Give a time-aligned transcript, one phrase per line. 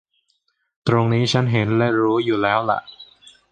[0.87, 2.81] ตรงนี้ฉันเห็นและรู้อยู่แล้วหละ